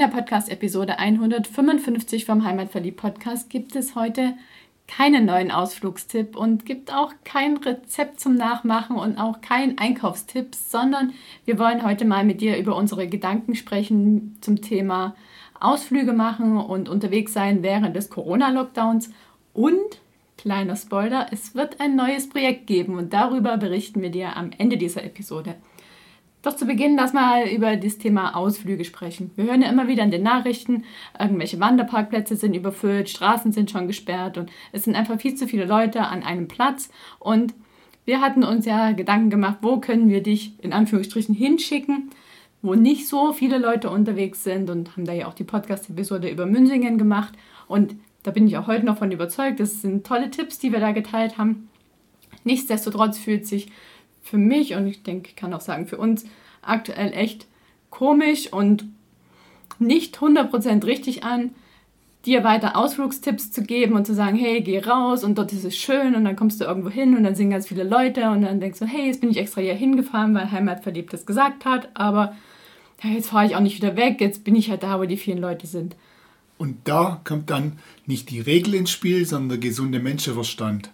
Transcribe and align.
In 0.00 0.08
der 0.10 0.16
Podcast-Episode 0.16 0.98
155 0.98 2.24
vom 2.24 2.42
Heimatverliebt-Podcast 2.42 3.50
gibt 3.50 3.76
es 3.76 3.94
heute 3.94 4.32
keinen 4.88 5.26
neuen 5.26 5.50
Ausflugstipp 5.50 6.36
und 6.36 6.64
gibt 6.64 6.90
auch 6.90 7.12
kein 7.22 7.58
Rezept 7.58 8.18
zum 8.18 8.34
Nachmachen 8.34 8.96
und 8.96 9.18
auch 9.18 9.42
kein 9.42 9.76
Einkaufstipp, 9.76 10.54
sondern 10.54 11.12
wir 11.44 11.58
wollen 11.58 11.84
heute 11.84 12.06
mal 12.06 12.24
mit 12.24 12.40
dir 12.40 12.56
über 12.56 12.76
unsere 12.76 13.08
Gedanken 13.08 13.54
sprechen 13.54 14.38
zum 14.40 14.62
Thema 14.62 15.16
Ausflüge 15.60 16.14
machen 16.14 16.56
und 16.56 16.88
unterwegs 16.88 17.34
sein 17.34 17.62
während 17.62 17.94
des 17.94 18.08
Corona-Lockdowns 18.08 19.10
und 19.52 20.00
kleiner 20.38 20.76
Spoiler, 20.76 21.26
es 21.30 21.54
wird 21.54 21.78
ein 21.78 21.94
neues 21.94 22.30
Projekt 22.30 22.66
geben 22.66 22.94
und 22.94 23.12
darüber 23.12 23.58
berichten 23.58 24.00
wir 24.00 24.10
dir 24.10 24.34
am 24.34 24.50
Ende 24.56 24.78
dieser 24.78 25.04
Episode. 25.04 25.56
Doch 26.42 26.56
zu 26.56 26.64
Beginn 26.64 26.96
lass 26.96 27.12
mal 27.12 27.46
über 27.48 27.76
das 27.76 27.98
Thema 27.98 28.34
Ausflüge 28.34 28.86
sprechen. 28.86 29.30
Wir 29.36 29.44
hören 29.44 29.60
ja 29.60 29.68
immer 29.68 29.88
wieder 29.88 30.02
in 30.02 30.10
den 30.10 30.22
Nachrichten, 30.22 30.84
irgendwelche 31.18 31.60
Wanderparkplätze 31.60 32.34
sind 32.34 32.54
überfüllt, 32.54 33.10
Straßen 33.10 33.52
sind 33.52 33.70
schon 33.70 33.86
gesperrt 33.86 34.38
und 34.38 34.50
es 34.72 34.84
sind 34.84 34.96
einfach 34.96 35.20
viel 35.20 35.34
zu 35.34 35.46
viele 35.46 35.66
Leute 35.66 36.00
an 36.00 36.22
einem 36.22 36.48
Platz. 36.48 36.88
Und 37.18 37.52
wir 38.06 38.22
hatten 38.22 38.42
uns 38.42 38.64
ja 38.64 38.92
Gedanken 38.92 39.28
gemacht, 39.28 39.58
wo 39.60 39.78
können 39.78 40.08
wir 40.08 40.22
dich 40.22 40.54
in 40.62 40.72
Anführungsstrichen 40.72 41.34
hinschicken, 41.34 42.10
wo 42.62 42.74
nicht 42.74 43.06
so 43.06 43.34
viele 43.34 43.58
Leute 43.58 43.90
unterwegs 43.90 44.42
sind 44.42 44.70
und 44.70 44.96
haben 44.96 45.04
da 45.04 45.12
ja 45.12 45.28
auch 45.28 45.34
die 45.34 45.44
Podcast-Episode 45.44 46.30
über 46.30 46.46
Münsingen 46.46 46.96
gemacht. 46.96 47.34
Und 47.68 47.96
da 48.22 48.30
bin 48.30 48.46
ich 48.46 48.56
auch 48.56 48.66
heute 48.66 48.86
noch 48.86 48.96
von 48.96 49.12
überzeugt, 49.12 49.60
das 49.60 49.82
sind 49.82 50.06
tolle 50.06 50.30
Tipps, 50.30 50.58
die 50.58 50.72
wir 50.72 50.80
da 50.80 50.92
geteilt 50.92 51.36
haben. 51.36 51.68
Nichtsdestotrotz 52.44 53.18
fühlt 53.18 53.46
sich 53.46 53.70
für 54.30 54.38
mich 54.38 54.74
und 54.74 54.86
ich 54.86 55.02
denke, 55.02 55.30
ich 55.30 55.36
kann 55.36 55.52
auch 55.52 55.60
sagen 55.60 55.86
für 55.86 55.98
uns 55.98 56.24
aktuell 56.62 57.12
echt 57.12 57.46
komisch 57.90 58.52
und 58.52 58.84
nicht 59.78 60.18
100% 60.18 60.84
richtig 60.84 61.24
an, 61.24 61.50
dir 62.26 62.44
weiter 62.44 62.76
Ausflugstipps 62.76 63.50
zu 63.50 63.62
geben 63.62 63.94
und 63.94 64.06
zu 64.06 64.14
sagen, 64.14 64.36
hey, 64.36 64.60
geh 64.60 64.78
raus 64.78 65.24
und 65.24 65.38
dort 65.38 65.52
ist 65.52 65.64
es 65.64 65.76
schön 65.76 66.14
und 66.14 66.24
dann 66.24 66.36
kommst 66.36 66.60
du 66.60 66.64
irgendwo 66.64 66.90
hin 66.90 67.16
und 67.16 67.24
dann 67.24 67.34
sind 67.34 67.50
ganz 67.50 67.66
viele 67.66 67.84
Leute 67.84 68.30
und 68.30 68.42
dann 68.42 68.60
denkst 68.60 68.78
du, 68.78 68.84
hey, 68.84 69.06
jetzt 69.06 69.20
bin 69.20 69.30
ich 69.30 69.38
extra 69.38 69.62
hier 69.62 69.74
hingefahren, 69.74 70.34
weil 70.34 70.50
Heimatverliebt 70.50 71.12
das 71.12 71.24
gesagt 71.24 71.64
hat, 71.64 71.88
aber 71.94 72.36
ja, 73.02 73.10
jetzt 73.10 73.30
fahre 73.30 73.46
ich 73.46 73.56
auch 73.56 73.60
nicht 73.60 73.76
wieder 73.76 73.96
weg, 73.96 74.20
jetzt 74.20 74.44
bin 74.44 74.54
ich 74.54 74.68
halt 74.68 74.82
da, 74.82 75.00
wo 75.00 75.04
die 75.04 75.16
vielen 75.16 75.38
Leute 75.38 75.66
sind. 75.66 75.96
Und 76.58 76.76
da 76.84 77.22
kommt 77.24 77.48
dann 77.48 77.78
nicht 78.04 78.28
die 78.28 78.40
Regel 78.40 78.74
ins 78.74 78.90
Spiel, 78.90 79.24
sondern 79.24 79.48
der 79.48 79.70
gesunde 79.70 79.98
Menschenverstand. 79.98 80.90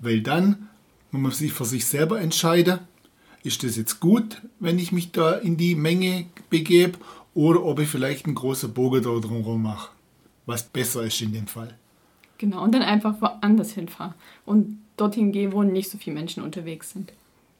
Weil 0.00 0.20
dann 0.20 0.68
muss 1.10 1.22
man 1.22 1.32
sich 1.32 1.52
für 1.52 1.64
sich 1.64 1.86
selber 1.86 2.20
entscheiden, 2.20 2.80
ist 3.42 3.62
das 3.62 3.76
jetzt 3.76 4.00
gut, 4.00 4.42
wenn 4.58 4.78
ich 4.78 4.92
mich 4.92 5.12
da 5.12 5.32
in 5.32 5.56
die 5.56 5.74
Menge 5.74 6.26
begebe 6.50 6.98
oder 7.34 7.64
ob 7.64 7.80
ich 7.80 7.88
vielleicht 7.88 8.26
einen 8.26 8.34
großen 8.34 8.72
Bogen 8.72 9.02
da 9.02 9.10
drumherum 9.18 9.62
mache, 9.62 9.90
was 10.46 10.62
besser 10.62 11.04
ist 11.04 11.20
in 11.22 11.32
dem 11.32 11.46
Fall. 11.46 11.74
Genau, 12.38 12.62
und 12.62 12.74
dann 12.74 12.82
einfach 12.82 13.20
woanders 13.20 13.72
hinfahren 13.72 14.14
und 14.46 14.78
dorthin 14.96 15.32
gehe, 15.32 15.52
wo 15.52 15.62
nicht 15.62 15.90
so 15.90 15.98
viele 15.98 16.14
Menschen 16.14 16.42
unterwegs 16.42 16.90
sind. 16.90 17.12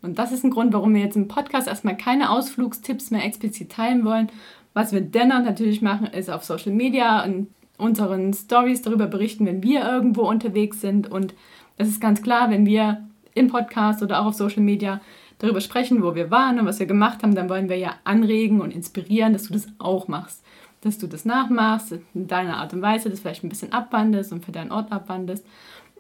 Und 0.02 0.18
das 0.18 0.32
ist 0.32 0.44
ein 0.44 0.50
Grund, 0.50 0.72
warum 0.72 0.94
wir 0.94 1.02
jetzt 1.02 1.16
im 1.16 1.28
Podcast 1.28 1.68
erstmal 1.68 1.96
keine 1.96 2.30
Ausflugstipps 2.30 3.10
mehr 3.10 3.24
explizit 3.24 3.72
teilen 3.72 4.04
wollen. 4.04 4.30
Was 4.72 4.92
wir 4.92 5.02
dennoch 5.02 5.42
natürlich 5.42 5.82
machen, 5.82 6.06
ist 6.06 6.30
auf 6.30 6.44
Social 6.44 6.72
Media 6.72 7.24
und 7.24 7.48
unseren 7.76 8.32
Stories 8.32 8.82
darüber 8.82 9.06
berichten, 9.06 9.46
wenn 9.46 9.62
wir 9.62 9.84
irgendwo 9.84 10.22
unterwegs 10.22 10.80
sind. 10.80 11.10
Und 11.10 11.34
es 11.76 11.88
ist 11.88 12.00
ganz 12.00 12.22
klar, 12.22 12.50
wenn 12.50 12.64
wir 12.64 13.06
im 13.40 13.48
Podcast 13.48 14.02
oder 14.02 14.20
auch 14.20 14.26
auf 14.26 14.34
Social 14.34 14.62
Media 14.62 15.00
darüber 15.38 15.60
sprechen, 15.60 16.02
wo 16.02 16.14
wir 16.14 16.30
waren 16.30 16.60
und 16.60 16.66
was 16.66 16.78
wir 16.78 16.86
gemacht 16.86 17.22
haben, 17.22 17.34
dann 17.34 17.48
wollen 17.48 17.68
wir 17.68 17.76
ja 17.76 17.94
anregen 18.04 18.60
und 18.60 18.72
inspirieren, 18.72 19.32
dass 19.32 19.44
du 19.44 19.52
das 19.52 19.66
auch 19.78 20.06
machst. 20.06 20.44
Dass 20.82 20.98
du 20.98 21.06
das 21.06 21.24
nachmachst, 21.24 21.98
in 22.14 22.26
deiner 22.26 22.58
Art 22.58 22.72
und 22.72 22.82
Weise, 22.82 23.10
das 23.10 23.20
vielleicht 23.20 23.42
ein 23.42 23.48
bisschen 23.48 23.72
abwandest 23.72 24.32
und 24.32 24.44
für 24.44 24.52
deinen 24.52 24.70
Ort 24.70 24.92
abwandest. 24.92 25.44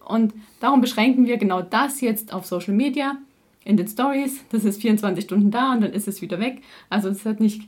Und 0.04 0.34
darum 0.60 0.80
beschränken 0.80 1.26
wir 1.26 1.36
genau 1.36 1.62
das 1.62 2.00
jetzt 2.00 2.32
auf 2.32 2.46
Social 2.46 2.74
Media, 2.74 3.16
in 3.64 3.76
den 3.76 3.88
Stories. 3.88 4.44
Das 4.50 4.64
ist 4.64 4.80
24 4.80 5.24
Stunden 5.24 5.50
da 5.50 5.72
und 5.72 5.82
dann 5.82 5.92
ist 5.92 6.08
es 6.08 6.22
wieder 6.22 6.40
weg. 6.40 6.62
Also 6.88 7.08
es 7.08 7.24
hat 7.24 7.40
nicht 7.40 7.62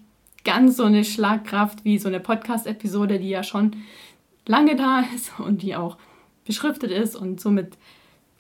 ganz 0.45 0.77
so 0.77 0.85
eine 0.85 1.05
Schlagkraft 1.05 1.85
wie 1.85 1.99
so 1.99 2.09
eine 2.09 2.21
Podcast-Episode, 2.21 3.19
die 3.19 3.29
ja 3.29 3.43
schon 3.43 3.77
lange 4.47 4.77
da 4.77 5.05
ist 5.15 5.39
und 5.39 5.63
die 5.63 5.77
auch 5.77 5.97
beschriftet 6.45 6.91
ist 6.91 7.15
und 7.15 7.41
somit 7.41 7.77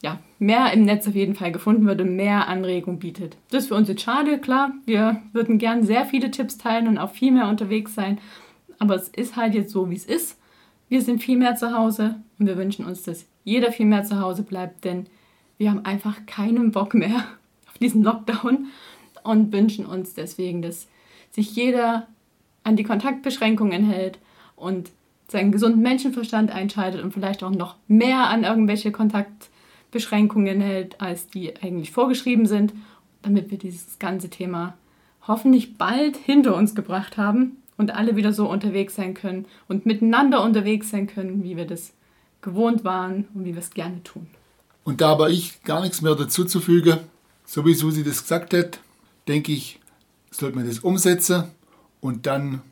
ja, 0.02 0.18
mehr 0.40 0.72
im 0.72 0.84
Netz 0.84 1.06
auf 1.06 1.14
jeden 1.14 1.36
Fall 1.36 1.52
gefunden 1.52 1.86
wird 1.86 2.00
und 2.00 2.16
mehr 2.16 2.48
Anregung 2.48 2.98
bietet. 2.98 3.36
Das 3.50 3.64
ist 3.64 3.68
für 3.68 3.76
uns 3.76 3.88
jetzt 3.88 4.02
schade, 4.02 4.38
klar. 4.38 4.72
Wir 4.84 5.22
würden 5.32 5.58
gern 5.58 5.84
sehr 5.84 6.04
viele 6.04 6.30
Tipps 6.30 6.58
teilen 6.58 6.88
und 6.88 6.98
auch 6.98 7.12
viel 7.12 7.30
mehr 7.30 7.48
unterwegs 7.48 7.94
sein. 7.94 8.18
Aber 8.80 8.96
es 8.96 9.08
ist 9.08 9.36
halt 9.36 9.54
jetzt 9.54 9.70
so, 9.70 9.88
wie 9.90 9.94
es 9.94 10.04
ist. 10.04 10.38
Wir 10.88 11.02
sind 11.02 11.22
viel 11.22 11.38
mehr 11.38 11.54
zu 11.54 11.72
Hause 11.72 12.16
und 12.38 12.46
wir 12.46 12.56
wünschen 12.56 12.84
uns, 12.84 13.04
dass 13.04 13.26
jeder 13.44 13.70
viel 13.70 13.86
mehr 13.86 14.02
zu 14.02 14.20
Hause 14.20 14.42
bleibt, 14.42 14.84
denn 14.84 15.06
wir 15.56 15.70
haben 15.70 15.84
einfach 15.84 16.26
keinen 16.26 16.72
Bock 16.72 16.94
mehr 16.94 17.16
auf 17.68 17.78
diesen 17.80 18.02
Lockdown 18.02 18.66
und 19.22 19.52
wünschen 19.52 19.86
uns 19.86 20.14
deswegen, 20.14 20.62
dass 20.62 20.88
sich 21.30 21.54
jeder 21.54 22.08
an 22.64 22.74
die 22.74 22.84
Kontaktbeschränkungen 22.84 23.84
hält 23.84 24.18
und 24.56 24.90
seinen 25.28 25.52
gesunden 25.52 25.80
Menschenverstand 25.80 26.50
einschaltet 26.50 27.02
und 27.02 27.12
vielleicht 27.12 27.42
auch 27.44 27.50
noch 27.50 27.76
mehr 27.86 28.28
an 28.28 28.42
irgendwelche 28.42 28.90
Kontaktbeschränkungen 28.90 29.51
Beschränkungen 29.92 30.60
hält, 30.60 31.00
als 31.00 31.28
die 31.28 31.54
eigentlich 31.62 31.92
vorgeschrieben 31.92 32.46
sind, 32.46 32.74
damit 33.22 33.52
wir 33.52 33.58
dieses 33.58 34.00
ganze 34.00 34.28
Thema 34.28 34.74
hoffentlich 35.28 35.78
bald 35.78 36.16
hinter 36.16 36.56
uns 36.56 36.74
gebracht 36.74 37.16
haben 37.16 37.58
und 37.76 37.94
alle 37.94 38.16
wieder 38.16 38.32
so 38.32 38.50
unterwegs 38.50 38.96
sein 38.96 39.14
können 39.14 39.46
und 39.68 39.86
miteinander 39.86 40.42
unterwegs 40.42 40.90
sein 40.90 41.06
können, 41.06 41.44
wie 41.44 41.56
wir 41.56 41.66
das 41.66 41.92
gewohnt 42.40 42.84
waren 42.84 43.28
und 43.34 43.44
wie 43.44 43.54
wir 43.54 43.60
es 43.60 43.70
gerne 43.70 44.02
tun. 44.02 44.26
Und 44.82 45.00
da 45.00 45.12
aber 45.12 45.30
ich 45.30 45.62
gar 45.62 45.80
nichts 45.80 46.02
mehr 46.02 46.16
dazu 46.16 46.44
zu 46.44 46.60
fügen, 46.60 46.98
so 47.44 47.64
wie 47.64 47.74
Susi 47.74 48.02
das 48.02 48.22
gesagt 48.22 48.52
hat, 48.52 48.80
denke 49.28 49.52
ich, 49.52 49.78
sollte 50.32 50.56
man 50.56 50.66
das 50.66 50.80
umsetzen 50.80 51.44
und 52.00 52.26
dann 52.26 52.62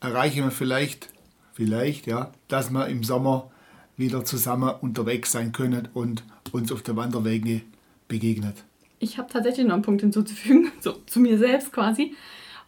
erreichen 0.00 0.44
wir 0.44 0.50
vielleicht, 0.50 1.08
vielleicht, 1.54 2.06
ja, 2.06 2.32
dass 2.48 2.70
wir 2.70 2.88
im 2.88 3.02
Sommer 3.04 3.50
wieder 3.96 4.24
zusammen 4.24 4.72
unterwegs 4.80 5.32
sein 5.32 5.52
können 5.52 5.88
und 5.94 6.24
uns 6.52 6.72
auf 6.72 6.82
der 6.82 6.96
Wanderwege 6.96 7.62
begegnet. 8.08 8.64
Ich 8.98 9.18
habe 9.18 9.30
tatsächlich 9.30 9.66
noch 9.66 9.74
einen 9.74 9.82
Punkt 9.82 10.00
hinzuzufügen, 10.00 10.72
so 10.80 10.92
zu 11.06 11.20
mir 11.20 11.38
selbst 11.38 11.72
quasi. 11.72 12.14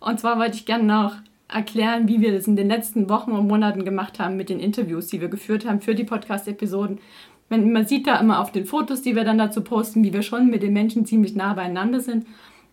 Und 0.00 0.20
zwar 0.20 0.38
wollte 0.38 0.56
ich 0.56 0.66
gerne 0.66 0.84
noch 0.84 1.16
erklären, 1.48 2.09
wie 2.09 2.20
wir 2.20 2.32
das 2.32 2.47
in 2.47 2.56
den 2.56 2.69
letzten 2.69 3.09
Wochen 3.09 3.32
und 3.32 3.47
Monaten 3.47 3.84
gemacht 3.84 4.19
haben 4.19 4.36
mit 4.36 4.48
den 4.48 4.60
Interviews, 4.60 5.06
die 5.06 5.20
wir 5.20 5.28
geführt 5.28 5.66
haben 5.66 5.81
für 5.81 5.94
die 5.94 6.04
Podcast-Episoden. 6.04 6.98
Man 7.48 7.86
sieht 7.86 8.09
da 8.09 8.19
immer 8.19 8.41
auf 8.41 8.50
den 8.50 8.66
Fotos, 8.66 9.03
die 9.03 9.15
wir 9.15 9.22
dann 9.22 9.38
dazu 9.38 9.62
posten, 9.62 10.03
wie 10.03 10.12
wir 10.12 10.22
schon 10.22 10.48
mit 10.48 10.62
den 10.62 10.72
Menschen 10.72 11.06
ziemlich 11.06 11.36
nah 11.36 11.54
beieinander 11.54 12.00
sind. 12.00 12.26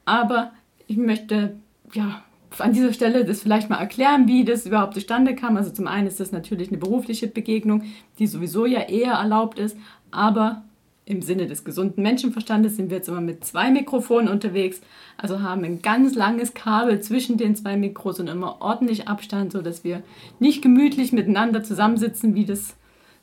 Aber 0.06 0.52
ich 0.88 0.98
möchte 0.98 1.56
ja 1.94 2.24
an 2.60 2.74
dieser 2.74 2.94
Stelle 2.94 3.26
das 3.26 3.42
vielleicht 3.42 3.70
mal 3.70 3.80
erklären, 3.80 4.28
wie 4.28 4.46
das 4.46 4.66
überhaupt 4.66 4.94
zustande 4.94 5.36
kam. 5.36 5.58
Also 5.58 5.72
zum 5.72 5.88
einen 5.88 6.08
ist 6.08 6.20
das 6.20 6.32
natürlich 6.32 6.70
eine 6.70 6.78
berufliche 6.78 7.28
Begegnung, 7.28 7.84
die 8.20 8.28
sowieso 8.28 8.66
ja 8.66 8.82
eher 8.82 9.14
erlaubt 9.14 9.60
ist, 9.60 9.78
aber 10.12 10.64
im 11.06 11.22
Sinne 11.22 11.48
des 11.48 11.66
gesunden 11.66 12.02
Menschenverstandes 12.02 12.78
sind 12.78 12.90
wir 12.90 12.98
jetzt 12.98 13.10
immer 13.10 13.22
mit 13.22 13.44
zwei 13.44 13.72
Mikrofonen 13.72 14.30
unterwegs, 14.30 14.82
also 15.18 15.42
haben 15.42 15.64
ein 15.66 15.82
ganz 15.82 16.16
langes 16.16 16.54
Kabel 16.54 17.02
zwischen 17.02 17.38
den 17.38 17.56
zwei 17.56 17.76
Mikros 17.76 18.20
und 18.20 18.30
immer 18.30 18.62
ordentlich 18.62 19.08
Abstand, 19.08 19.52
sodass 19.52 19.84
wir 19.84 20.02
nicht 20.40 20.62
gemütlich 20.62 21.12
miteinander 21.12 21.64
zusammensitzen, 21.64 22.36
wie 22.36 22.46
das 22.46 22.76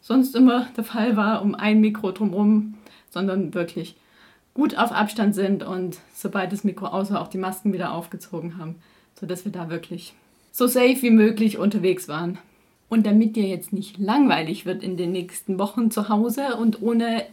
sonst 0.02 0.36
immer 0.36 0.66
der 0.76 0.84
Fall 0.84 1.16
war, 1.16 1.42
um 1.42 1.54
ein 1.54 1.80
Mikro 1.80 2.12
drumherum, 2.12 2.74
sondern 3.08 3.54
wirklich 3.54 3.96
gut 4.52 4.76
auf 4.76 4.92
Abstand 4.92 5.34
sind 5.34 5.62
und 5.62 5.98
sobald 6.12 6.52
das 6.52 6.64
Mikro 6.64 6.86
aus 6.86 7.10
war, 7.10 7.22
auch 7.22 7.28
die 7.28 7.38
Masken 7.38 7.72
wieder 7.72 7.92
aufgezogen 7.92 8.58
haben 8.58 8.76
sodass 9.20 9.44
wir 9.44 9.52
da 9.52 9.70
wirklich 9.70 10.14
so 10.50 10.66
safe 10.66 11.02
wie 11.02 11.10
möglich 11.10 11.58
unterwegs 11.58 12.08
waren. 12.08 12.38
Und 12.88 13.06
damit 13.06 13.36
dir 13.36 13.46
jetzt 13.46 13.72
nicht 13.72 13.98
langweilig 13.98 14.66
wird 14.66 14.82
in 14.82 14.96
den 14.96 15.12
nächsten 15.12 15.58
Wochen 15.58 15.90
zu 15.90 16.08
Hause 16.08 16.56
und 16.56 16.82
ohne 16.82 17.24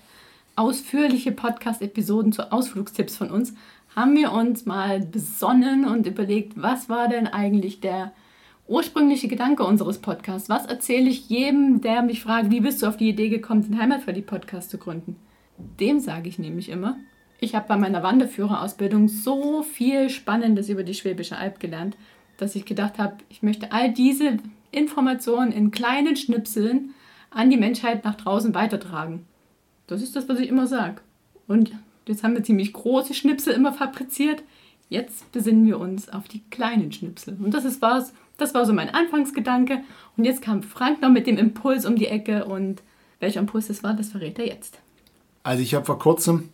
ausführliche 0.55 1.31
Podcast-Episoden 1.31 2.31
zu 2.31 2.51
Ausflugstipps 2.51 3.17
von 3.17 3.31
uns, 3.31 3.53
haben 3.95 4.15
wir 4.15 4.31
uns 4.31 4.65
mal 4.65 4.99
besonnen 4.99 5.85
und 5.85 6.05
überlegt, 6.05 6.61
was 6.61 6.89
war 6.89 7.07
denn 7.07 7.25
eigentlich 7.27 7.79
der 7.79 8.11
ursprüngliche 8.67 9.27
Gedanke 9.27 9.63
unseres 9.63 9.99
Podcasts. 9.99 10.49
Was 10.49 10.65
erzähle 10.65 11.09
ich 11.09 11.29
jedem, 11.29 11.81
der 11.81 12.03
mich 12.03 12.21
fragt, 12.21 12.51
wie 12.51 12.59
bist 12.59 12.81
du 12.81 12.87
auf 12.87 12.97
die 12.97 13.09
Idee 13.09 13.29
gekommen, 13.29 13.63
den 13.63 13.79
Heimat 13.79 14.03
für 14.03 14.13
die 14.13 14.21
Podcast 14.21 14.69
zu 14.69 14.77
gründen? 14.77 15.15
Dem 15.79 15.99
sage 15.99 16.29
ich 16.29 16.37
nämlich 16.37 16.69
immer, 16.69 16.97
ich 17.39 17.55
habe 17.55 17.67
bei 17.67 17.77
meiner 17.77 18.03
Wanderführerausbildung 18.03 19.07
so 19.07 19.63
viel 19.63 20.09
Spannendes 20.09 20.69
über 20.69 20.83
die 20.83 20.93
Schwäbische 20.93 21.37
Alb 21.37 21.59
gelernt, 21.59 21.95
dass 22.37 22.55
ich 22.55 22.65
gedacht 22.65 22.97
habe, 22.97 23.17
ich 23.29 23.43
möchte 23.43 23.71
all 23.71 23.91
diese 23.91 24.37
Informationen 24.71 25.51
in 25.51 25.71
kleinen 25.71 26.15
Schnipseln 26.15 26.93
an 27.29 27.49
die 27.49 27.57
Menschheit 27.57 28.03
nach 28.03 28.15
draußen 28.15 28.53
weitertragen. 28.55 29.25
Das 29.87 30.01
ist 30.01 30.15
das, 30.15 30.27
was 30.27 30.39
ich 30.39 30.49
immer 30.49 30.67
sage. 30.67 31.01
Und 31.47 31.71
jetzt 32.07 32.23
haben 32.23 32.35
wir 32.35 32.43
ziemlich 32.43 32.73
große 32.73 33.13
Schnipsel 33.13 33.53
immer 33.53 33.73
fabriziert. 33.73 34.43
Jetzt 34.89 35.31
besinnen 35.31 35.65
wir 35.65 35.79
uns 35.79 36.09
auf 36.09 36.27
die 36.27 36.41
kleinen 36.49 36.91
Schnipsel. 36.91 37.37
Und 37.41 37.53
das 37.53 37.65
ist 37.65 37.81
was, 37.81 38.13
das 38.37 38.53
war 38.53 38.65
so 38.65 38.73
mein 38.73 38.89
Anfangsgedanke. 38.89 39.83
Und 40.15 40.25
jetzt 40.25 40.41
kam 40.41 40.63
Frank 40.63 41.01
noch 41.01 41.09
mit 41.09 41.27
dem 41.27 41.37
Impuls 41.37 41.85
um 41.85 41.95
die 41.95 42.07
Ecke. 42.07 42.45
Und 42.45 42.81
welcher 43.19 43.39
Impuls 43.39 43.67
das 43.67 43.83
war, 43.83 43.93
das 43.93 44.09
verrät 44.09 44.39
er 44.39 44.47
jetzt. 44.47 44.79
Also 45.43 45.61
ich 45.61 45.73
habe 45.75 45.85
vor 45.85 45.99
kurzem 45.99 46.49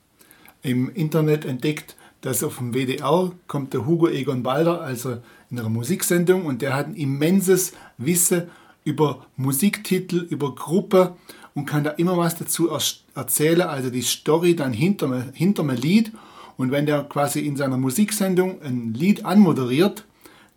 im 0.63 0.89
Internet 0.94 1.45
entdeckt, 1.45 1.95
dass 2.21 2.44
auf 2.44 2.57
dem 2.57 2.74
WDR 2.74 3.31
kommt 3.48 3.74
der 3.74 3.86
Hugo 3.86 4.07
Egon 4.07 4.44
Balder, 4.44 4.81
also 4.81 5.18
in 5.51 5.60
einer 5.60 5.69
Musiksendung, 5.69 6.45
und 6.45 6.62
der 6.62 6.74
hat 6.74 6.88
ein 6.88 6.95
immenses 6.95 7.74
Wissen 7.98 8.44
über 8.86 9.25
Musiktitel, 9.36 10.25
über 10.30 10.56
Gruppe 10.56 11.15
und 11.54 11.65
kann 11.65 11.83
da 11.83 11.92
immer 11.92 12.18
was 12.18 12.36
dazu 12.36 12.69
erzählen, 13.13 13.62
also 13.62 13.89
die 13.89 14.01
Story 14.01 14.56
dann 14.56 14.74
hinter, 14.74 15.27
hinter 15.33 15.63
einem 15.63 15.77
Lied. 15.77 16.12
Und 16.57 16.71
wenn 16.71 16.86
der 16.86 17.04
quasi 17.04 17.42
in 17.42 17.57
seiner 17.57 17.77
Musiksendung 17.77 18.62
ein 18.62 18.94
Lied 18.94 19.25
anmoderiert, 19.25 20.06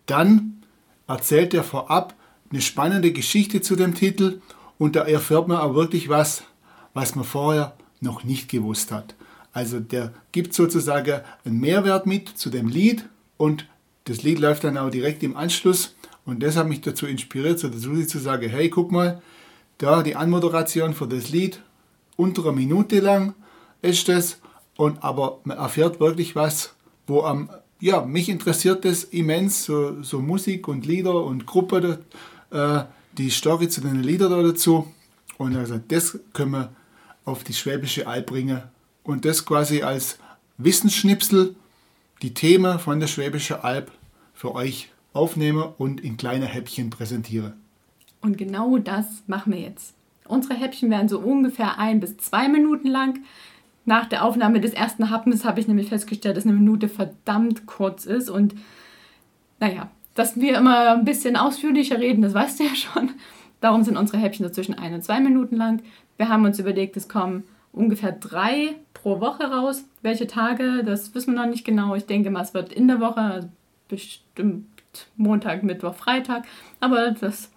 dann 0.06 0.62
erzählt 1.08 1.52
er 1.52 1.64
vorab 1.64 2.14
eine 2.50 2.60
spannende 2.60 3.12
Geschichte 3.12 3.60
zu 3.60 3.74
dem 3.74 3.94
Titel 3.94 4.40
und 4.78 4.94
da 4.94 5.02
erfährt 5.02 5.48
man 5.48 5.58
auch 5.58 5.74
wirklich 5.74 6.08
was, 6.08 6.44
was 6.94 7.16
man 7.16 7.24
vorher 7.24 7.76
noch 8.00 8.22
nicht 8.22 8.48
gewusst 8.48 8.92
hat. 8.92 9.15
Also 9.56 9.80
der 9.80 10.12
gibt 10.32 10.52
sozusagen 10.52 11.22
einen 11.46 11.60
Mehrwert 11.60 12.04
mit 12.04 12.28
zu 12.28 12.50
dem 12.50 12.68
Lied 12.68 13.06
und 13.38 13.66
das 14.04 14.22
Lied 14.22 14.38
läuft 14.38 14.64
dann 14.64 14.76
auch 14.76 14.90
direkt 14.90 15.22
im 15.22 15.34
Anschluss. 15.34 15.96
Und 16.26 16.42
das 16.42 16.58
hat 16.58 16.68
mich 16.68 16.82
dazu 16.82 17.06
inspiriert, 17.06 17.58
so 17.58 17.68
dazu 17.68 18.04
zu 18.04 18.18
sagen, 18.18 18.50
hey, 18.50 18.68
guck 18.68 18.92
mal, 18.92 19.22
da 19.78 20.02
die 20.02 20.14
Anmoderation 20.14 20.92
für 20.92 21.08
das 21.08 21.30
Lied 21.30 21.62
unter 22.16 22.42
einer 22.42 22.52
Minute 22.52 23.00
lang 23.00 23.32
ist 23.80 24.10
das 24.10 24.40
und 24.76 25.02
aber 25.02 25.40
man 25.44 25.56
erfährt 25.56 26.00
wirklich 26.00 26.36
was, 26.36 26.74
wo 27.06 27.22
am 27.22 27.48
ja, 27.80 28.04
mich 28.04 28.28
interessiert 28.28 28.84
das 28.84 29.04
immens, 29.04 29.64
so, 29.64 30.02
so 30.02 30.20
Musik 30.20 30.68
und 30.68 30.84
Lieder 30.84 31.24
und 31.24 31.46
Gruppe, 31.46 32.00
äh, 32.50 32.80
die 33.16 33.30
Story 33.30 33.70
zu 33.70 33.80
den 33.80 34.02
Liedern 34.02 34.32
da 34.32 34.42
dazu. 34.42 34.92
Und 35.38 35.56
also 35.56 35.80
das 35.88 36.18
können 36.34 36.50
wir 36.50 36.72
auf 37.24 37.42
die 37.42 37.54
Schwäbische 37.54 38.06
Alb 38.06 38.26
bringen 38.26 38.62
und 39.06 39.24
das 39.24 39.44
quasi 39.44 39.82
als 39.82 40.18
Wissensschnipsel 40.58 41.54
die 42.22 42.34
Themen 42.34 42.78
von 42.78 43.00
der 43.00 43.06
Schwäbischen 43.06 43.56
Alb 43.56 43.90
für 44.34 44.54
euch 44.54 44.90
aufnehme 45.12 45.74
und 45.78 46.00
in 46.00 46.16
kleine 46.16 46.46
Häppchen 46.46 46.90
präsentiere. 46.90 47.54
Und 48.20 48.38
genau 48.38 48.78
das 48.78 49.06
machen 49.26 49.52
wir 49.52 49.60
jetzt. 49.60 49.94
Unsere 50.26 50.54
Häppchen 50.54 50.90
werden 50.90 51.08
so 51.08 51.20
ungefähr 51.20 51.78
ein 51.78 52.00
bis 52.00 52.16
zwei 52.16 52.48
Minuten 52.48 52.88
lang. 52.88 53.20
Nach 53.84 54.06
der 54.06 54.24
Aufnahme 54.24 54.60
des 54.60 54.72
ersten 54.72 55.10
Happens 55.10 55.44
habe 55.44 55.60
ich 55.60 55.68
nämlich 55.68 55.88
festgestellt, 55.88 56.36
dass 56.36 56.44
eine 56.44 56.54
Minute 56.54 56.88
verdammt 56.88 57.66
kurz 57.66 58.04
ist. 58.04 58.28
Und 58.28 58.54
naja, 59.60 59.90
dass 60.14 60.40
wir 60.40 60.58
immer 60.58 60.94
ein 60.94 61.04
bisschen 61.04 61.36
ausführlicher 61.36 61.98
reden, 62.00 62.22
das 62.22 62.34
weißt 62.34 62.58
du 62.58 62.64
ja 62.64 62.74
schon. 62.74 63.10
Darum 63.60 63.84
sind 63.84 63.96
unsere 63.96 64.18
Häppchen 64.18 64.46
so 64.46 64.52
zwischen 64.52 64.74
ein 64.74 64.94
und 64.94 65.04
zwei 65.04 65.20
Minuten 65.20 65.56
lang. 65.56 65.82
Wir 66.16 66.28
haben 66.28 66.44
uns 66.44 66.58
überlegt, 66.58 66.96
es 66.96 67.08
kommen 67.08 67.44
ungefähr 67.72 68.12
drei 68.12 68.74
pro 69.06 69.20
Woche 69.20 69.44
raus. 69.44 69.84
Welche 70.02 70.26
Tage, 70.26 70.82
das 70.82 71.14
wissen 71.14 71.34
wir 71.34 71.42
noch 71.42 71.48
nicht 71.48 71.64
genau. 71.64 71.94
Ich 71.94 72.06
denke 72.06 72.28
mal, 72.28 72.42
es 72.42 72.54
wird 72.54 72.72
in 72.72 72.88
der 72.88 72.98
Woche, 72.98 73.20
also 73.20 73.48
bestimmt 73.86 74.66
Montag, 75.16 75.62
Mittwoch, 75.62 75.94
Freitag. 75.94 76.44
Aber 76.80 77.12
das 77.12 77.52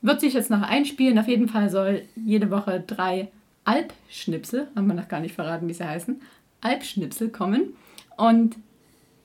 wird 0.00 0.20
sich 0.22 0.32
jetzt 0.32 0.48
noch 0.48 0.62
einspielen. 0.62 1.18
Auf 1.18 1.28
jeden 1.28 1.48
Fall 1.48 1.68
soll 1.68 2.06
jede 2.16 2.50
Woche 2.50 2.82
drei 2.86 3.28
Alpschnipsel, 3.66 4.68
haben 4.74 4.86
wir 4.86 4.94
noch 4.94 5.08
gar 5.08 5.20
nicht 5.20 5.34
verraten, 5.34 5.68
wie 5.68 5.74
sie 5.74 5.86
heißen, 5.86 6.22
Alpschnipsel 6.62 7.28
kommen. 7.28 7.74
Und 8.16 8.56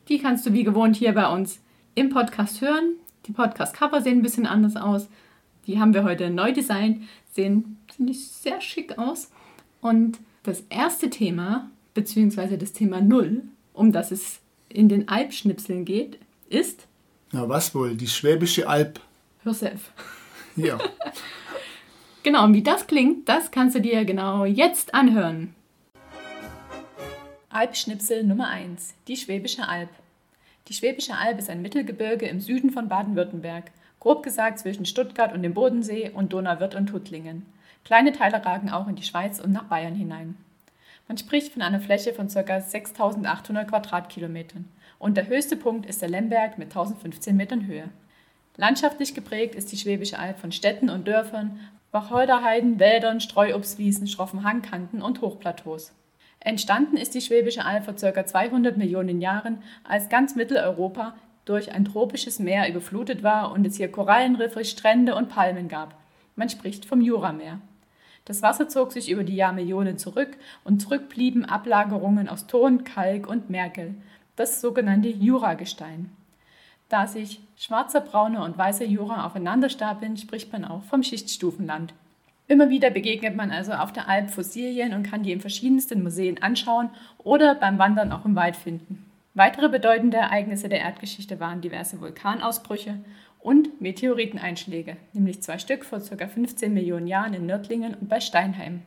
die 0.10 0.20
kannst 0.20 0.46
du 0.46 0.52
wie 0.52 0.66
gewohnt 0.66 0.98
hier 0.98 1.14
bei 1.14 1.32
uns 1.32 1.62
im 1.96 2.10
Podcast 2.10 2.60
hören. 2.60 2.96
Die 3.28 3.32
Podcast-Cover 3.32 4.02
sehen 4.02 4.20
ein 4.20 4.24
bisschen 4.24 4.46
anders 4.46 4.76
aus. 4.76 5.08
Die 5.68 5.80
haben 5.80 5.94
wir 5.94 6.04
heute 6.04 6.32
neu 6.32 6.52
designt, 6.52 7.04
sehen, 7.32 7.78
finde 7.96 8.12
ich, 8.12 8.28
sehr 8.28 8.60
schick 8.60 8.98
aus. 8.98 9.32
Und 9.80 10.20
das 10.44 10.64
erste 10.70 11.10
Thema, 11.10 11.70
beziehungsweise 11.94 12.58
das 12.58 12.74
Thema 12.74 13.02
Null, 13.02 13.44
um 13.74 13.92
das 13.92 14.12
es 14.12 14.40
in 14.70 14.90
den 14.90 15.08
Alpschnipseln 15.08 15.86
geht, 15.86 16.20
ist. 16.50 16.88
Na, 17.32 17.48
was 17.48 17.74
wohl? 17.76 17.96
Die 17.96 18.08
Schwäbische 18.08 18.68
Alb. 18.68 19.00
Hör 19.44 19.54
selbst. 19.54 19.92
Ja. 20.56 20.78
genau, 22.22 22.44
und 22.44 22.54
wie 22.54 22.64
das 22.64 22.86
klingt, 22.86 23.30
das 23.30 23.50
kannst 23.50 23.76
du 23.76 23.80
dir 23.80 24.04
genau 24.04 24.44
jetzt 24.44 24.94
anhören. 24.94 25.56
Alpschnipsel 27.50 28.26
Nummer 28.26 28.50
1. 28.50 28.94
Die 29.08 29.16
Schwäbische 29.16 29.70
Alb. 29.70 29.90
Die 30.68 30.74
Schwäbische 30.74 31.16
Alb 31.16 31.40
ist 31.40 31.50
ein 31.50 31.62
Mittelgebirge 31.62 32.28
im 32.28 32.42
Süden 32.42 32.72
von 32.72 32.90
Baden-Württemberg, 32.90 33.72
grob 34.02 34.22
gesagt 34.22 34.60
zwischen 34.60 34.86
Stuttgart 34.86 35.34
und 35.34 35.44
dem 35.44 35.54
Bodensee 35.54 36.12
und 36.14 36.34
Donauwörth 36.34 36.76
und 36.76 36.88
Tuttlingen. 36.88 37.46
Kleine 37.84 38.12
Teile 38.12 38.46
ragen 38.46 38.70
auch 38.70 38.88
in 38.88 38.96
die 38.96 39.04
Schweiz 39.04 39.40
und 39.40 39.52
nach 39.52 39.64
Bayern 39.64 39.96
hinein. 39.96 40.38
Man 41.08 41.18
spricht 41.18 41.54
von 41.54 41.64
einer 41.64 41.80
Fläche 41.80 42.14
von 42.14 42.28
ca. 42.28 42.62
6800 42.62 43.68
Quadratkilometern 43.68 44.70
und 45.00 45.18
der 45.18 45.28
höchste 45.28 45.56
Punkt 45.56 45.88
ist 45.88 46.02
der 46.02 46.10
Lemberg 46.10 46.58
mit 46.58 46.68
1015 46.68 47.36
Metern 47.36 47.66
Höhe. 47.66 47.90
Landschaftlich 48.58 49.16
geprägt 49.16 49.56
ist 49.56 49.72
die 49.72 49.78
Schwäbische 49.78 50.20
Alb 50.20 50.38
von 50.38 50.52
Städten 50.52 50.90
und 50.90 51.08
Dörfern, 51.08 51.60
Wacholderheiden, 51.92 52.78
Wäldern, 52.78 53.22
Streuobstwiesen, 53.22 54.06
schroffen 54.08 54.44
Hangkanten 54.44 55.02
und 55.02 55.22
Hochplateaus. 55.22 55.94
Entstanden 56.42 56.98
ist 56.98 57.16
die 57.16 57.22
Schwäbische 57.22 57.66
Alb 57.66 57.86
vor 57.86 57.96
ca. 57.96 58.26
200 58.26 58.78
Millionen 58.78 59.22
Jahren, 59.22 59.64
als 59.84 60.10
ganz 60.10 60.36
Mitteleuropa 60.36 61.16
durch 61.46 61.72
ein 61.72 61.86
tropisches 61.86 62.38
Meer 62.38 62.70
überflutet 62.70 63.24
war 63.24 63.52
und 63.52 63.66
es 63.66 63.78
hier 63.78 63.92
Korallenriffe, 63.92 64.64
Strände 64.64 65.16
und 65.16 65.30
Palmen 65.30 65.68
gab. 65.68 65.96
Man 66.36 66.50
spricht 66.50 66.86
vom 66.86 67.02
Jurameer. 67.02 67.60
Das 68.30 68.44
Wasser 68.44 68.70
zog 68.70 68.92
sich 68.92 69.10
über 69.10 69.24
die 69.24 69.36
Jahrmillionen 69.36 69.98
zurück 69.98 70.38
und 70.64 70.84
zurückblieben 70.84 71.46
Ablagerungen 71.46 72.30
aus 72.30 72.46
Ton, 72.46 72.84
Kalk 72.84 73.28
und 73.28 73.50
Merkel, 73.50 73.96
das 74.36 74.62
sogenannte 74.62 75.10
Juragestein. 75.10 76.12
Da 76.90 77.08
sich 77.08 77.42
schwarzer, 77.58 78.02
brauner 78.02 78.46
und 78.46 78.56
weißer 78.56 78.86
Jura 78.86 79.26
aufeinander 79.26 79.68
stapeln, 79.68 80.16
spricht 80.16 80.54
man 80.54 80.64
auch 80.64 80.84
vom 80.84 81.02
Schichtstufenland. 81.02 81.96
Immer 82.48 82.70
wieder 82.70 82.92
begegnet 82.92 83.36
man 83.36 83.50
also 83.50 83.74
auf 83.74 83.94
der 83.94 84.08
Alp 84.08 84.30
Fossilien 84.30 84.94
und 84.94 85.02
kann 85.02 85.24
die 85.24 85.32
in 85.32 85.42
verschiedensten 85.42 86.04
Museen 86.04 86.40
anschauen 86.44 86.92
oder 87.18 87.56
beim 87.56 87.80
Wandern 87.80 88.12
auch 88.12 88.26
im 88.26 88.36
Wald 88.36 88.56
finden. 88.56 89.10
Weitere 89.34 89.70
bedeutende 89.70 90.18
Ereignisse 90.18 90.70
der 90.70 90.82
Erdgeschichte 90.82 91.40
waren 91.40 91.62
diverse 91.62 92.00
Vulkanausbrüche 92.00 93.00
und 93.40 93.82
Meteoriteneinschläge, 93.82 94.98
nämlich 95.14 95.42
zwei 95.42 95.58
Stück 95.58 95.86
vor 95.86 96.00
ca. 96.00 96.28
15 96.28 96.74
Millionen 96.74 97.08
Jahren 97.08 97.34
in 97.34 97.46
Nördlingen 97.46 97.96
und 97.96 98.10
bei 98.10 98.20
Steinheim. 98.20 98.82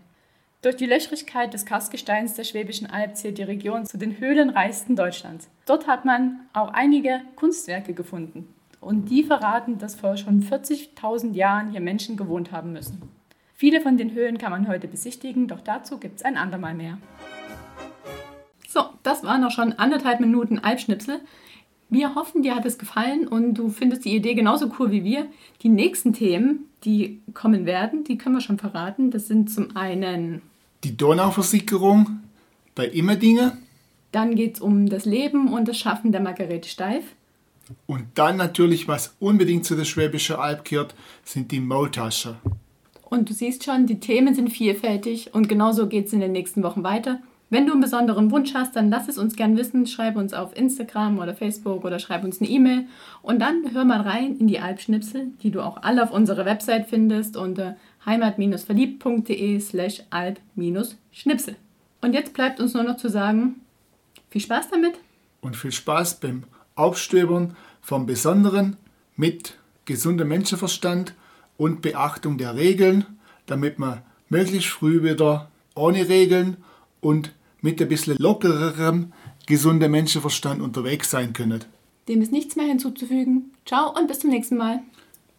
Durch 0.62 0.76
die 0.76 0.86
Löchrigkeit 0.86 1.52
des 1.52 1.66
Karstgesteins 1.66 2.34
der 2.34 2.44
Schwäbischen 2.44 2.86
Alb 2.88 3.16
zählt 3.16 3.38
die 3.38 3.42
Region 3.42 3.84
zu 3.84 3.98
den 3.98 4.20
höhlenreichsten 4.20 4.94
Deutschlands. 4.94 5.48
Dort 5.66 5.88
hat 5.88 6.04
man 6.04 6.40
auch 6.52 6.72
einige 6.72 7.20
Kunstwerke 7.34 7.94
gefunden. 7.94 8.54
Und 8.80 9.10
die 9.10 9.24
verraten, 9.24 9.78
dass 9.78 9.96
vor 9.96 10.16
schon 10.16 10.42
40.000 10.42 11.34
Jahren 11.34 11.70
hier 11.70 11.80
Menschen 11.80 12.16
gewohnt 12.16 12.52
haben 12.52 12.72
müssen. 12.72 13.02
Viele 13.54 13.80
von 13.80 13.96
den 13.96 14.12
Höhlen 14.12 14.38
kann 14.38 14.50
man 14.50 14.68
heute 14.68 14.86
besichtigen, 14.88 15.48
doch 15.48 15.60
dazu 15.60 15.98
gibt 15.98 16.16
es 16.16 16.24
ein 16.24 16.36
andermal 16.36 16.74
mehr. 16.74 16.98
So, 18.68 18.84
das 19.02 19.22
waren 19.22 19.40
noch 19.40 19.50
schon 19.50 19.72
anderthalb 19.74 20.20
Minuten 20.20 20.58
Alpschnipsel. 20.58 21.20
Wir 21.92 22.14
hoffen, 22.14 22.42
dir 22.42 22.54
hat 22.54 22.64
es 22.64 22.78
gefallen 22.78 23.28
und 23.28 23.52
du 23.52 23.68
findest 23.68 24.06
die 24.06 24.16
Idee 24.16 24.32
genauso 24.32 24.72
cool 24.78 24.90
wie 24.90 25.04
wir. 25.04 25.26
Die 25.62 25.68
nächsten 25.68 26.14
Themen, 26.14 26.70
die 26.84 27.20
kommen 27.34 27.66
werden, 27.66 28.02
die 28.02 28.16
können 28.16 28.34
wir 28.34 28.40
schon 28.40 28.56
verraten. 28.56 29.10
Das 29.10 29.28
sind 29.28 29.50
zum 29.50 29.76
einen 29.76 30.40
die 30.84 30.96
Donauversickerung 30.96 32.20
bei 32.74 32.86
Immerdinge. 32.86 33.58
Dann 34.10 34.36
geht 34.36 34.54
es 34.54 34.60
um 34.62 34.88
das 34.88 35.04
Leben 35.04 35.52
und 35.52 35.68
das 35.68 35.78
Schaffen 35.78 36.12
der 36.12 36.22
Margarete 36.22 36.66
Steif. 36.66 37.04
Und 37.84 38.04
dann 38.14 38.38
natürlich, 38.38 38.88
was 38.88 39.14
unbedingt 39.20 39.66
zu 39.66 39.76
der 39.76 39.84
Schwäbischen 39.84 40.36
Alb 40.36 40.64
gehört, 40.64 40.94
sind 41.24 41.52
die 41.52 41.60
Maultaschen. 41.60 42.36
Und 43.04 43.28
du 43.28 43.34
siehst 43.34 43.64
schon, 43.64 43.86
die 43.86 44.00
Themen 44.00 44.34
sind 44.34 44.48
vielfältig 44.48 45.34
und 45.34 45.46
genauso 45.46 45.88
geht 45.88 46.06
es 46.06 46.14
in 46.14 46.20
den 46.20 46.32
nächsten 46.32 46.62
Wochen 46.62 46.84
weiter. 46.84 47.20
Wenn 47.52 47.66
du 47.66 47.72
einen 47.72 47.82
besonderen 47.82 48.30
Wunsch 48.30 48.54
hast, 48.54 48.76
dann 48.76 48.88
lass 48.88 49.08
es 49.08 49.18
uns 49.18 49.36
gern 49.36 49.58
wissen. 49.58 49.86
Schreib 49.86 50.16
uns 50.16 50.32
auf 50.32 50.56
Instagram 50.56 51.18
oder 51.18 51.34
Facebook 51.34 51.84
oder 51.84 51.98
schreib 51.98 52.24
uns 52.24 52.40
eine 52.40 52.48
E-Mail. 52.48 52.86
Und 53.20 53.40
dann 53.40 53.74
hör 53.74 53.84
mal 53.84 54.00
rein 54.00 54.38
in 54.38 54.46
die 54.46 54.58
Albschnipsel, 54.58 55.32
die 55.42 55.50
du 55.50 55.60
auch 55.60 55.82
alle 55.82 56.02
auf 56.02 56.12
unserer 56.12 56.46
Website 56.46 56.86
findest 56.88 57.36
unter 57.36 57.76
heimat-verliebt.de 58.06 59.60
slash 59.60 60.02
alb-schnipsel. 60.08 61.56
Und 62.00 62.14
jetzt 62.14 62.32
bleibt 62.32 62.58
uns 62.58 62.72
nur 62.72 62.84
noch 62.84 62.96
zu 62.96 63.10
sagen, 63.10 63.60
viel 64.30 64.40
Spaß 64.40 64.70
damit. 64.70 64.94
Und 65.42 65.54
viel 65.54 65.72
Spaß 65.72 66.20
beim 66.20 66.44
Aufstöbern 66.74 67.54
vom 67.82 68.06
Besonderen 68.06 68.78
mit 69.14 69.58
gesundem 69.84 70.28
Menschenverstand 70.28 71.12
und 71.58 71.82
Beachtung 71.82 72.38
der 72.38 72.56
Regeln, 72.56 73.04
damit 73.44 73.78
man 73.78 74.00
möglichst 74.30 74.70
früh 74.70 75.02
wieder 75.02 75.50
ohne 75.74 76.08
Regeln 76.08 76.56
und 77.02 77.32
mit 77.62 77.80
ein 77.80 77.88
bisschen 77.88 78.16
lockererem, 78.18 79.12
gesundem 79.46 79.92
Menschenverstand 79.92 80.60
unterwegs 80.60 81.10
sein 81.10 81.32
können. 81.32 81.64
Dem 82.08 82.20
ist 82.20 82.32
nichts 82.32 82.56
mehr 82.56 82.66
hinzuzufügen. 82.66 83.52
Ciao 83.64 83.96
und 83.96 84.08
bis 84.08 84.18
zum 84.18 84.30
nächsten 84.30 84.56
Mal. 84.56 84.82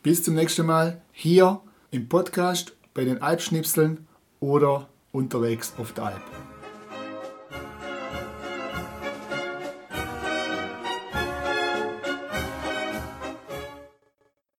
Bis 0.02 0.24
zum 0.24 0.34
nächsten 0.34 0.66
Mal 0.66 1.02
hier 1.12 1.62
im 1.92 2.10
Podcast 2.10 2.74
bei 2.94 3.04
den 3.04 3.22
Alpschnipseln 3.22 4.08
oder 4.40 4.90
unterwegs 5.12 5.74
auf 5.78 5.94
der 5.94 6.06
Alp. 6.06 6.53